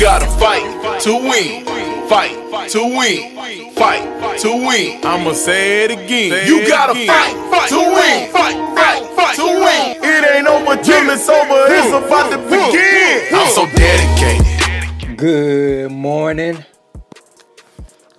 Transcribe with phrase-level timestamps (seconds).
[0.00, 1.64] gotta fight to win.
[2.08, 3.72] Fight to win.
[3.72, 5.04] Fight to win.
[5.04, 6.46] I'ma say it again.
[6.46, 8.30] You gotta fight to win.
[8.30, 9.96] Fight, fight, fight to win.
[10.04, 11.64] It ain't over till it's over.
[11.68, 13.34] It's about to begin.
[13.34, 15.18] I'm so dedicated.
[15.18, 16.64] Good morning.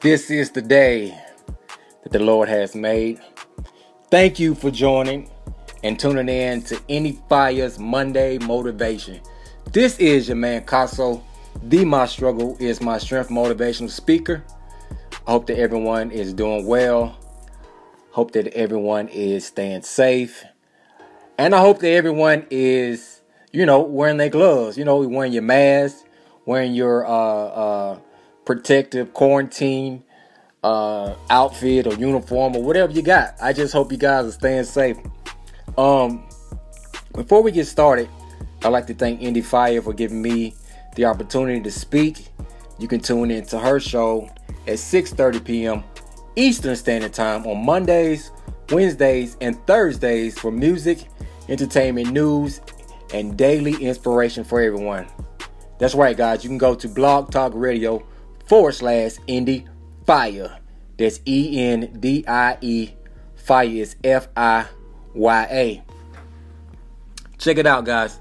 [0.01, 1.17] This is the day
[2.03, 3.21] that the Lord has made.
[4.11, 5.29] Thank you for joining
[5.83, 9.21] and tuning in to Endie Fiya's Monday Motivation.
[9.71, 11.21] This is your man Caso,
[11.63, 14.43] the My Struggle is My Strength motivational speaker.
[15.27, 17.17] I hope that everyone is doing well.
[18.11, 20.43] Hope that everyone is staying safe.
[21.37, 23.21] And I hope that everyone is,
[23.51, 26.05] you know, wearing their gloves, you know, wearing your mask,
[26.45, 27.99] wearing your uh, uh,
[28.45, 30.03] protective quarantine
[30.63, 33.35] uh, outfit or uniform or whatever you got.
[33.41, 34.97] I just hope you guys are staying safe.
[35.77, 36.27] Um,
[37.13, 38.09] before we get started,
[38.63, 40.55] I'd like to thank Endie Fiya for giving me
[40.99, 42.27] the opportunity to speak.
[42.77, 44.29] You can tune in to her show
[44.67, 45.83] at 6:30 p.m.
[46.35, 48.31] Eastern Standard Time on Mondays,
[48.69, 51.07] Wednesdays, and Thursdays for music,
[51.47, 52.59] entertainment, news,
[53.13, 55.07] and daily inspiration for everyone.
[55.77, 56.43] That's right, guys.
[56.43, 58.05] You can go to Blog Talk Radio
[58.45, 59.67] forward slash Endie
[60.05, 60.59] Fiya.
[60.97, 62.89] That's E N D I E.
[63.35, 64.65] Fire is F I
[65.13, 65.83] Y A.
[67.37, 68.19] Check it out, guys.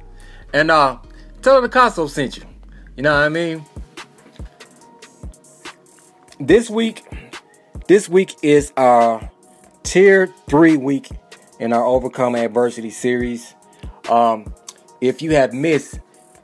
[0.54, 0.98] And uh
[1.42, 2.47] tell her the console sent you.
[2.98, 3.64] You know what I mean?
[6.40, 7.04] This week,
[7.86, 9.30] this week is our
[9.84, 11.08] tier three week
[11.60, 13.54] in our Overcome Adversity series.
[14.08, 14.52] Um,
[15.00, 16.00] if you have missed,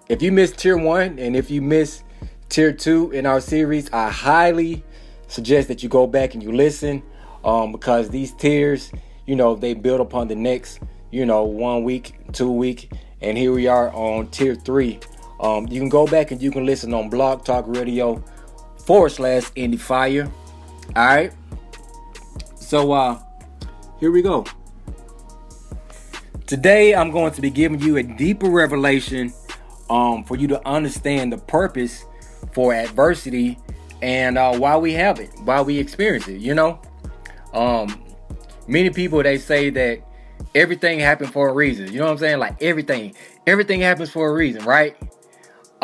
[0.08, 2.04] if you missed tier one and if you missed
[2.50, 4.84] tier two in our series, I highly
[5.26, 7.02] suggest that you go back and you listen
[7.42, 8.92] um, because these tiers,
[9.26, 10.78] you know, they build upon the next,
[11.10, 15.00] you know, one week, two week, and here we are on tier three.
[15.44, 18.24] Um, you can go back and you can listen on Blog Talk Radio
[18.86, 20.32] forward slash Endie Fiya.
[20.96, 21.32] All right.
[22.56, 23.20] So uh,
[24.00, 24.46] here we go.
[26.46, 29.34] Today I'm going to be giving you a deeper revelation
[29.90, 32.06] um, for you to understand the purpose
[32.52, 33.58] for adversity
[34.00, 36.40] and uh, why we have it, why we experience it.
[36.40, 36.80] You know,
[37.52, 38.02] um,
[38.66, 40.00] many people they say that
[40.54, 41.92] everything happened for a reason.
[41.92, 42.38] You know what I'm saying?
[42.38, 43.14] Like everything,
[43.46, 44.96] everything happens for a reason, right?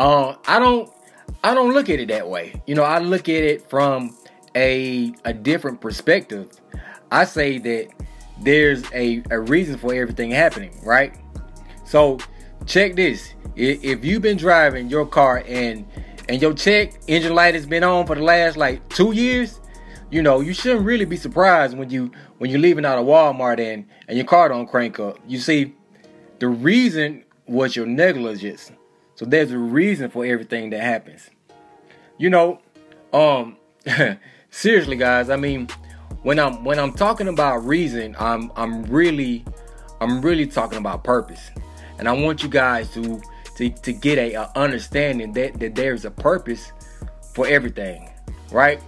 [0.01, 0.91] Uh, I don't,
[1.43, 2.59] I don't look at it that way.
[2.65, 4.17] You know, I look at it from
[4.55, 6.49] a a different perspective.
[7.11, 7.89] I say that
[8.41, 11.15] there's a, a reason for everything happening, right?
[11.85, 12.17] So
[12.65, 13.35] check this.
[13.55, 15.85] If you've been driving your car and
[16.27, 19.59] and your check engine light has been on for the last like two years,
[20.09, 23.59] you know, you shouldn't really be surprised when you when you're leaving out of Walmart
[23.59, 25.19] and and your car don't crank up.
[25.27, 25.75] You see,
[26.39, 28.71] the reason was your negligence.
[29.21, 31.29] So there's a reason for everything that happens.
[32.17, 32.59] You know,
[33.13, 33.55] um
[34.49, 35.67] seriously guys, I mean,
[36.23, 39.45] when I'm when I'm talking about reason, I'm I'm really
[39.99, 41.51] I'm really talking about purpose.
[41.99, 43.21] And I want you guys to
[43.57, 46.71] to, to get a, a understanding that, that there's a purpose
[47.35, 48.09] for everything,
[48.51, 48.81] right?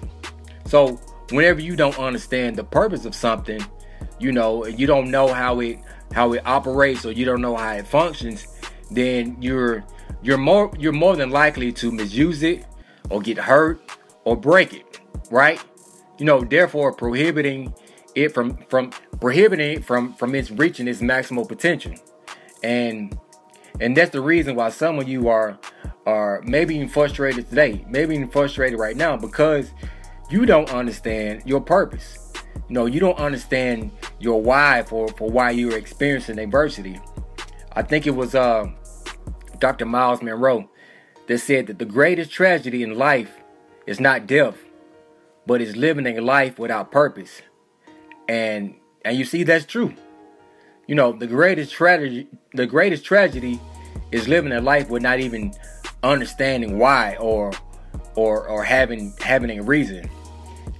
[0.65, 3.63] So whenever you don't understand the purpose of something,
[4.17, 5.77] you know, you don't know how it
[6.11, 8.47] how it operates or you don't know how it functions,
[8.89, 9.83] then you're
[10.23, 12.65] you're more you're more than likely to misuse it
[13.09, 13.81] or get hurt
[14.23, 15.61] or break it, right?
[16.17, 17.73] You know, therefore prohibiting
[18.15, 21.93] it from from prohibiting it from from its reaching its maximal potential.
[22.63, 23.17] And
[23.81, 25.59] and that's the reason why some of you are
[26.05, 29.71] are maybe even frustrated today, maybe even frustrated right now because
[30.29, 32.19] you don't understand your purpose.
[32.69, 36.99] Know, you don't understand your why for, for why you're experiencing adversity.
[37.73, 38.67] I think it was uh,
[39.63, 39.85] Dr.
[39.85, 40.69] Myles Munroe
[41.27, 43.31] that said that the greatest tragedy in life
[43.87, 44.57] is not death,
[45.47, 47.41] but is living a life without purpose.
[48.27, 48.75] And
[49.05, 49.93] and you see that's true.
[50.85, 53.57] You know, the greatest tragedy the greatest tragedy
[54.11, 55.53] is living a life with not even
[56.03, 57.53] understanding why or
[58.15, 60.09] or or having having a reason.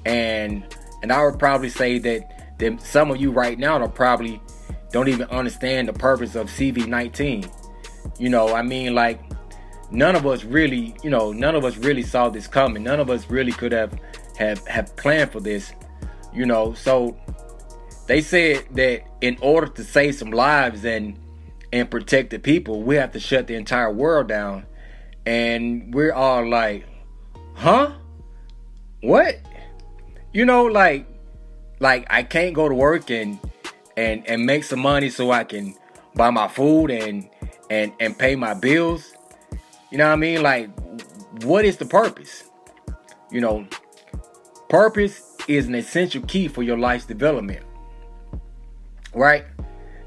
[0.06, 0.66] And
[1.02, 4.42] and I would probably say that, that some of you right now are probably
[4.92, 7.50] don't even understand the purpose of CV19.
[8.20, 9.22] You know, I mean like
[9.92, 12.84] none of us really, you know, none of us really saw this coming.
[12.84, 14.00] None of us really could have
[14.38, 15.74] have have planned for this.
[16.34, 17.18] You know, so
[18.08, 21.18] they said that in order to save some lives and
[21.72, 24.66] and protect the people, we have to shut the entire world down.
[25.26, 26.86] And we're all like,
[27.56, 27.94] huh?
[29.02, 29.40] What?
[30.34, 31.08] You know, like
[31.80, 33.40] like I can't go to work and
[33.96, 35.76] and and make some money so I can
[36.16, 37.30] buy my food and
[37.70, 39.14] and and pay my bills.
[39.92, 40.42] You know what I mean?
[40.42, 40.70] Like
[41.42, 42.44] what is the purpose?
[43.32, 43.68] You know,
[44.70, 47.66] purpose is an essential key for your life's development.
[49.14, 49.46] Right?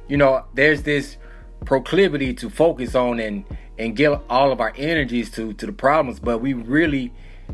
[0.08, 1.16] You know, there's this
[1.64, 3.44] proclivity to focus on and
[3.78, 7.12] and get all of our energies to to the problems, but we really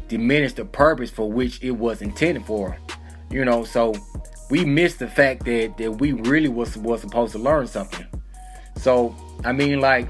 [0.09, 2.77] diminish the purpose for which it was intended for.
[3.31, 3.95] You know, so
[4.51, 8.07] we miss the fact that that we really was was supposed to learn something.
[8.77, 9.15] So
[9.45, 10.09] I mean, like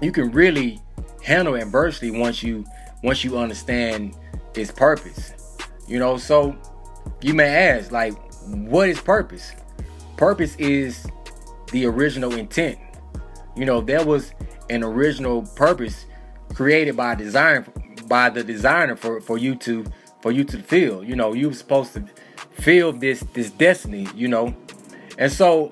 [0.00, 0.80] you can really
[1.22, 2.64] handle adversity once you
[3.02, 4.16] once you understand
[4.54, 5.32] its purpose.
[5.86, 6.56] You know, so
[7.20, 8.14] you may ask, like,
[8.46, 9.52] what is purpose?
[10.16, 11.06] Purpose is
[11.70, 12.78] the original intent.
[13.56, 14.32] You know, there was
[14.70, 16.06] an original purpose
[16.54, 17.66] created by design
[18.06, 19.84] by the designer for, for you to
[20.20, 21.02] for you to feel.
[21.02, 22.04] You know, you were supposed to
[22.52, 24.54] feel this this destiny, you know.
[25.18, 25.70] And so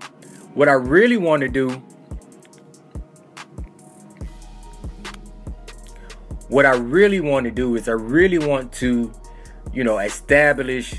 [0.55, 1.83] what I really want to do
[6.51, 9.13] what I really want to do is I really want to,
[9.73, 10.97] you know, establish,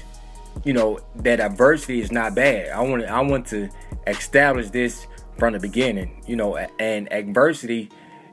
[0.63, 2.69] you know, that adversity is not bad.
[2.69, 3.69] I want to, I want to
[4.07, 5.05] establish this
[5.37, 7.89] from the beginning, you know, and adversity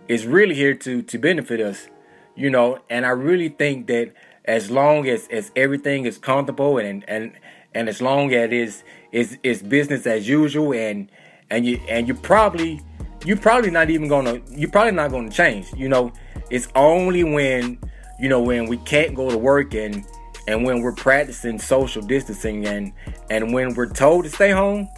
[0.06, 1.88] is really here to to benefit us,
[2.37, 4.12] you know, and I really think that
[4.44, 7.32] as long as as everything is comfortable and and
[7.75, 11.11] and as long as it is is is business as usual and
[11.50, 12.81] and you and you probably
[13.25, 16.12] you're probably not even gonna you're probably not gonna change you know?
[16.50, 17.79] It's only when
[18.19, 20.05] you know when we can't go to work and
[20.47, 22.93] and when we're practicing social distancing and
[23.31, 24.88] and when we're told to stay home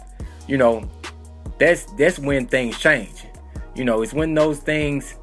[0.47, 0.89] you know
[1.59, 3.25] that's that's when things change.
[3.75, 5.15] You know it's when those things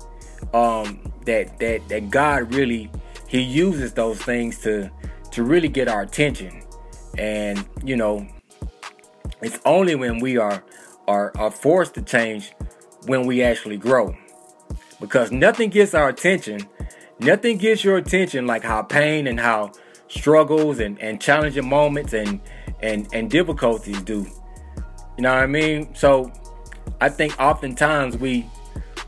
[0.54, 2.90] um that that that god really
[3.26, 4.90] he uses those things to
[5.32, 6.62] to really get our attention
[7.16, 8.26] and you know
[9.40, 10.62] it's only when we are
[11.08, 12.52] are, are forced to change
[13.06, 14.16] when we actually grow.
[15.00, 16.68] Because nothing gets our attention,
[17.18, 19.72] nothing gets your attention like how pain and how
[20.08, 22.40] struggles and, and challenging moments and,
[22.80, 24.26] and, and difficulties do.
[25.16, 25.94] You know what I mean?
[25.94, 26.30] So
[27.00, 28.46] I think oftentimes we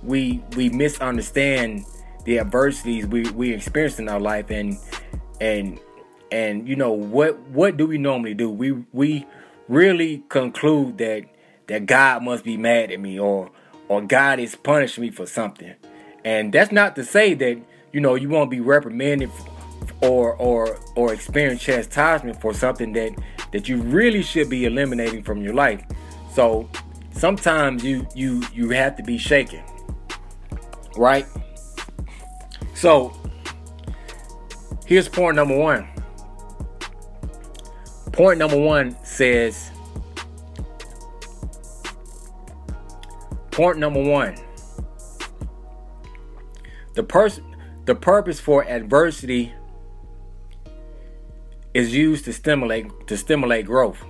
[0.03, 1.85] we we misunderstand
[2.25, 4.79] the adversities we, we experience in our life and
[5.41, 5.79] and
[6.33, 8.51] and you know what what do we normally do?
[8.51, 9.27] We we
[9.69, 11.25] really conclude that
[11.67, 13.51] that God must be mad at me or
[13.89, 15.75] or God is punishing me for something.
[16.25, 17.61] And that's not to say that
[17.93, 19.31] you know you won't be reprimanded
[20.03, 23.13] or or or experience chastisement for something that
[23.53, 25.83] that you really should be eliminating from your life.
[26.35, 26.69] So
[27.13, 29.63] sometimes you you you have to be shaken.
[30.97, 31.27] Right?
[32.75, 33.13] So
[34.87, 36.00] here's point number 1.
[38.13, 39.71] Point number 1 says
[43.51, 44.37] Point number one.
[46.95, 47.45] The person
[47.85, 49.53] the purpose for adversity
[51.75, 54.03] is used to stimulate to stimulate growth.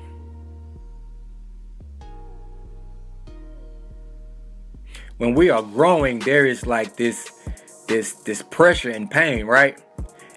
[5.16, 7.32] When we are growing, there is like this
[7.88, 9.82] this this pressure and pain, right?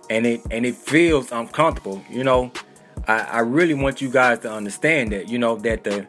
[0.10, 2.04] And it and it feels uncomfortable.
[2.10, 2.52] You know,
[3.08, 6.08] I, I really want you guys to understand that, you know, that the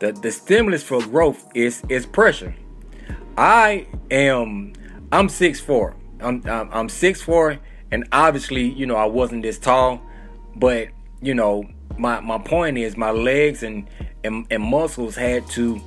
[0.00, 2.54] the, the stimulus for growth is is pressure.
[3.36, 4.72] I am
[5.12, 5.94] I'm 6'4.
[6.20, 7.58] I'm I'm, I'm 6'4
[7.90, 10.02] and obviously, you know, I wasn't this tall,
[10.56, 10.88] but
[11.22, 11.64] you know,
[11.96, 13.88] my my point is my legs and
[14.24, 15.80] and, and muscles had to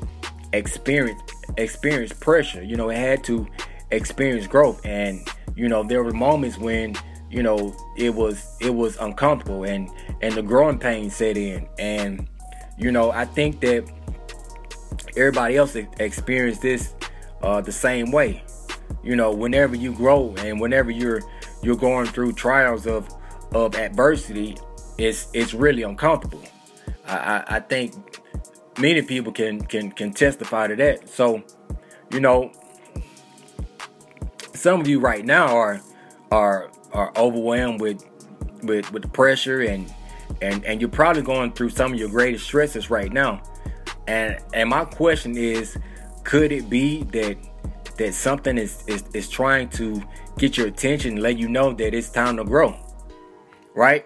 [0.53, 1.21] experience
[1.57, 2.63] experience pressure.
[2.63, 3.47] You know, it had to
[3.91, 6.95] experience growth and you know, there were moments when
[7.29, 9.89] you know it was it was uncomfortable and
[10.21, 12.27] and the growing pain set in and
[12.77, 13.85] you know i think that
[15.17, 16.93] everybody else experienced this
[17.41, 18.43] uh, the same way.
[19.03, 21.21] You know, whenever you grow and whenever you're
[21.61, 23.07] you're going through trials of
[23.53, 24.57] of adversity,
[24.97, 26.43] it's it's really uncomfortable.
[27.05, 28.21] I, I, I think
[28.79, 31.09] many people can can can testify to that.
[31.09, 31.43] So,
[32.11, 32.51] you know,
[34.53, 35.81] some of you right now are
[36.31, 38.03] are are overwhelmed with
[38.63, 39.93] with with the pressure and
[40.41, 43.41] and and you're probably going through some of your greatest stresses right now.
[44.07, 45.77] And and my question is,
[46.23, 47.37] could it be that
[47.97, 50.03] that something is, is is trying to
[50.37, 52.75] get your attention and let you know that it's time to grow?
[53.73, 54.05] Right?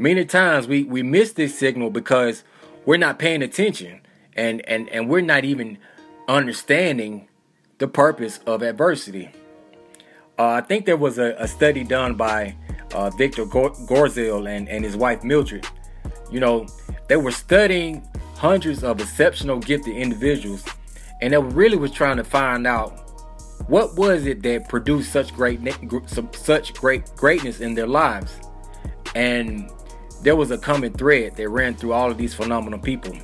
[0.00, 2.44] Many times we, we miss this signal because
[2.86, 4.00] we're not paying attention
[4.36, 5.78] and, and, and we're not even
[6.28, 7.28] understanding
[7.78, 9.30] the purpose of adversity.
[10.38, 12.54] Uh, I think there was a, a study done by
[12.94, 15.66] uh, Victor Goertzel and, and his wife Mildred.
[16.30, 16.66] You know,
[17.08, 20.64] they were studying hundreds of exceptional gifted individuals
[21.20, 22.92] and they really was trying to find out
[23.66, 25.60] What was it that produced such great
[26.32, 28.38] such great greatness in their lives?
[29.14, 29.68] And
[30.22, 33.14] there was a common thread that ran through all of these phenomenal people.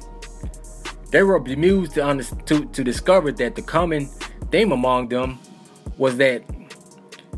[1.10, 4.06] They were bemused to, to, to discover that the common
[4.50, 5.38] theme among them
[5.96, 6.42] was that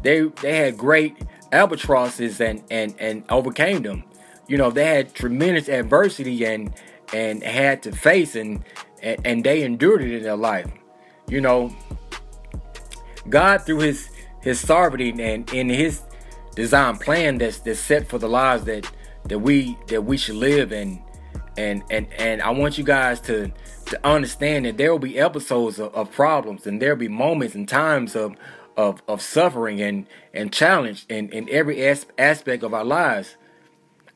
[0.02, 1.16] they they had great
[1.52, 4.04] albatrosses and and and overcame them.
[4.48, 6.72] You know, they had tremendous adversity and
[7.12, 8.64] and had to face and
[9.02, 10.68] and, they endured it in their life.
[11.28, 11.76] You know,
[13.28, 14.08] God through his
[14.40, 16.02] his sovereignty and in his
[16.54, 18.90] design plan that's that's set for the lives that
[19.24, 21.00] that we that we should live and
[21.56, 23.52] and and and I want you guys to
[23.86, 27.68] to understand that there will be episodes of, of problems and there'll be moments and
[27.68, 28.34] times of
[28.76, 33.36] of, of suffering and and challenge in, in every as, aspect of our lives.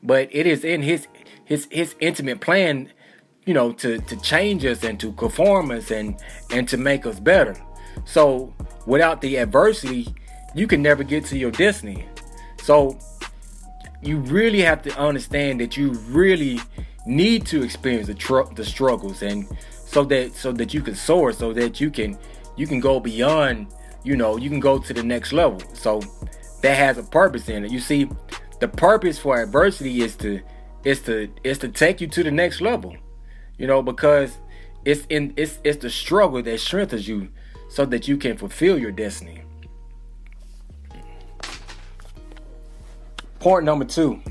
[0.03, 1.07] But it is in his
[1.45, 2.91] his his intimate plan
[3.45, 6.15] you know to to change us and to conform us and
[6.51, 7.55] and to make us better.
[8.05, 8.53] So
[8.85, 10.13] without the adversity
[10.53, 12.05] you can never get to your destiny.
[12.61, 12.99] So
[14.01, 16.59] you really have to understand that you really
[17.05, 19.47] need to experience the tr- the struggles and
[19.85, 22.17] so that so that you can soar so that you can
[22.55, 23.67] you can go beyond
[24.03, 26.01] you know you can go to the next level so
[26.61, 28.09] that has a purpose in it you see
[28.59, 30.39] the purpose for adversity is to
[30.83, 32.95] is to is to take you to the next level
[33.57, 34.37] you know because
[34.85, 37.29] it's in it's it's the struggle that strengthens you
[37.69, 39.43] so that you can fulfill your destiny
[43.41, 44.21] Point number two.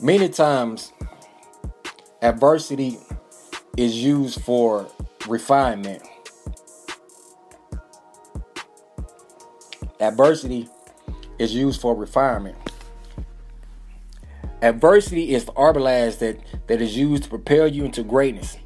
[0.00, 0.94] Many times,
[2.22, 2.96] adversity
[3.76, 4.90] is used for
[5.28, 6.02] refinement.
[10.00, 10.66] Adversity
[11.38, 12.56] is used for refinement.
[14.62, 16.38] Adversity is the arbalest that,
[16.68, 18.56] that is used to propel you into greatness.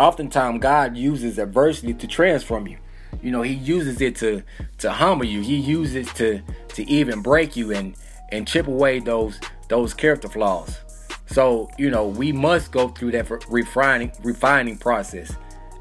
[0.00, 2.78] Oftentimes, God uses adversity to transform you.
[3.22, 4.42] You know, He uses it to
[4.78, 5.42] to humble you.
[5.42, 7.94] He uses it to to even break you and
[8.30, 9.38] and chip away those
[9.68, 10.78] those character flaws.
[11.26, 15.34] So you know we must go through that refining refining process,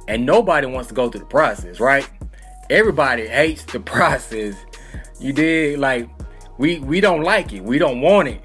[0.08, 2.10] and nobody wants to go through the process, right?
[2.70, 4.56] Everybody hates the process.
[5.20, 6.10] You did like
[6.58, 8.42] we we don't like it, we don't want it,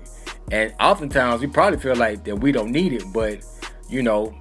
[0.51, 3.45] and oftentimes we probably feel like that we don't need it, but
[3.89, 4.35] you know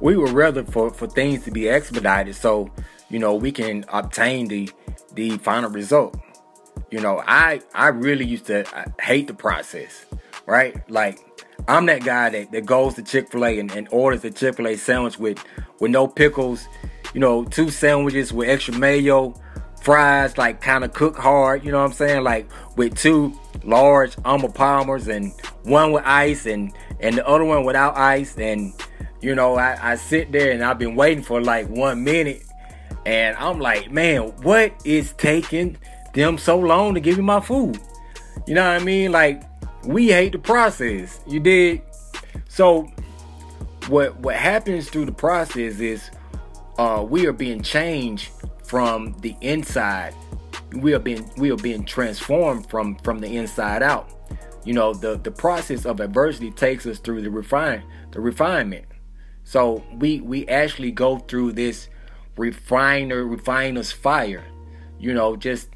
[0.00, 2.68] we would rather for for things to be expedited so
[3.08, 4.70] you know we can obtain the
[5.14, 6.16] the final result.
[6.90, 8.64] You know, I I really used to
[9.00, 10.06] hate the process,
[10.46, 10.76] right?
[10.90, 11.18] Like
[11.68, 14.56] I'm that guy that, that goes to Chick Fil A and, and orders a Chick
[14.56, 15.42] Fil A sandwich with
[15.80, 16.66] with no pickles,
[17.14, 19.34] you know, two sandwiches with extra mayo,
[19.82, 22.24] fries like kind of cook hard, you know what I'm saying?
[22.24, 25.32] Like with two large Arnold Palmers and
[25.64, 28.72] one with ice and and the other one without ice and
[29.20, 32.44] you know I, I sit there and I've been waiting for like one minute
[33.04, 35.76] and I'm like, man, what is taking
[36.14, 37.80] them so long to give me my food.
[38.46, 39.12] You know what I mean?
[39.12, 39.42] Like
[39.84, 41.20] we hate the process.
[41.26, 41.82] You did.
[42.48, 42.90] So
[43.88, 46.10] what what happens through the process is
[46.78, 48.30] uh, we are being changed
[48.72, 50.14] from the inside.
[50.72, 54.08] We are being we are being transformed from from the inside out.
[54.64, 58.86] You know the the process of adversity takes us through the refine the refinement.
[59.44, 61.90] So we we actually go through this
[62.38, 64.46] refiner refiner's fire.
[64.98, 65.68] You know, just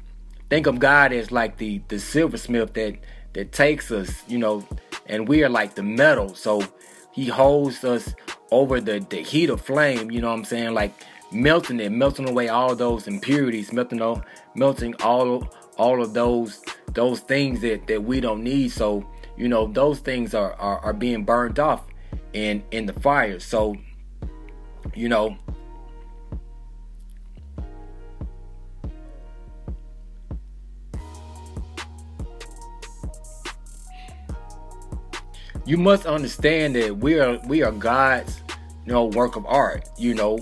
[0.49, 2.95] think of God as like the the silversmith that
[3.33, 4.67] that takes us, you know,
[5.05, 6.33] and we are like the metal.
[6.33, 6.63] So
[7.11, 8.15] he holds us
[8.49, 10.73] over the the heat of flame, you know what I'm saying?
[10.73, 10.93] Like
[11.31, 14.23] melting it, melting away all those impurities, melting all
[14.55, 16.61] melting all all of those
[16.93, 18.71] those things that that we don't need.
[18.71, 19.07] So,
[19.37, 21.83] you know, those things are are, are being burned off
[22.33, 23.39] in in the fire.
[23.39, 23.75] So,
[24.95, 25.37] you know,
[35.65, 38.41] you must understand that we are we are God's
[38.85, 39.89] you know work of art.
[39.97, 40.39] You know,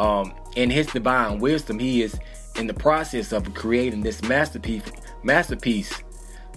[0.00, 2.18] um, in His divine wisdom, He is
[2.56, 4.82] in the process of creating this masterpiece.
[5.22, 5.92] Masterpiece.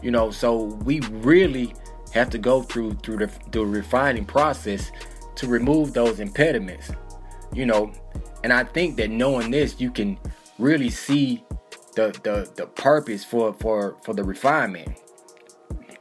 [0.01, 1.75] You know, so we really
[2.13, 4.91] have to go through through the, the refining process
[5.35, 6.91] to remove those impediments.
[7.53, 7.91] You know,
[8.43, 10.17] and I think that knowing this, you can
[10.57, 11.43] really see
[11.95, 14.97] the the, the purpose for for for the refinement.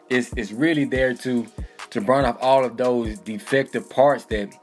[0.09, 1.47] It's, it's really there to
[1.91, 4.55] to burn off all of those defective parts that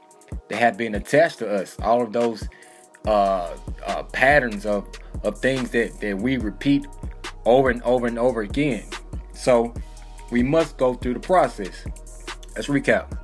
[0.48, 2.48] that have been attached to us, all of those
[3.06, 4.88] uh, uh, patterns of
[5.22, 6.86] of things that that we repeat
[7.44, 8.84] over and over and over again.
[9.32, 9.74] So
[10.30, 11.84] we must go through the process.
[12.54, 13.16] Let's recap.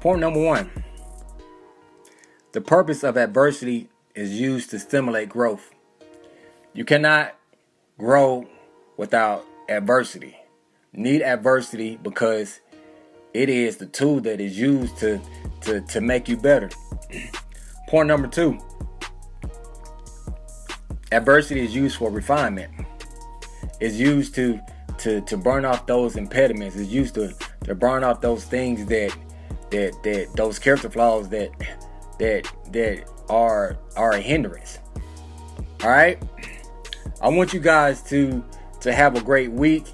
[0.00, 0.70] Point number one:
[2.52, 5.70] the purpose of adversity is used to stimulate growth.
[6.74, 7.34] You cannot
[7.98, 8.46] grow
[8.96, 10.36] without adversity.
[10.94, 12.60] Need adversity because
[13.32, 15.20] it is the tool that is used to
[15.62, 16.70] to, to make you better.
[17.92, 18.58] Point number two.
[21.12, 22.72] Adversity is used for refinement.
[23.80, 24.58] It's used to
[24.96, 26.74] to to burn off those impediments.
[26.74, 27.34] It's used to
[27.64, 29.14] to burn off those things that
[29.72, 31.50] that that those character flaws that
[32.18, 34.78] that that are are a hindrance.
[35.82, 36.18] All right.
[37.20, 38.42] I want you guys to
[38.80, 39.84] to have a great week.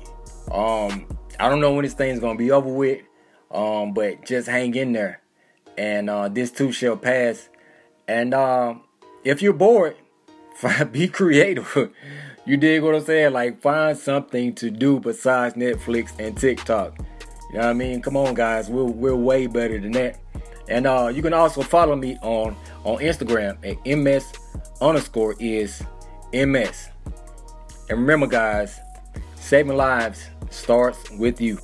[0.52, 1.08] Um,
[1.40, 3.02] I don't know when this thing's gonna be over with,
[3.50, 5.20] um, but just hang in there,
[5.76, 7.48] and uh, this too shall pass.
[8.08, 8.74] And uh,
[9.22, 9.96] if you're bored,
[10.92, 11.92] be creative.
[12.46, 13.32] you dig what I'm saying?
[13.32, 16.98] Like find something to do besides Netflix and TikTok.
[17.50, 18.02] You know what I mean?
[18.02, 18.68] Come on, guys.
[18.68, 20.18] We're we're way better than that.
[20.68, 24.32] And uh, you can also follow me on on Instagram at ms
[24.80, 25.82] underscore is
[26.32, 26.88] ms.
[27.90, 28.78] And remember, guys,
[29.36, 31.58] saving lives starts with you.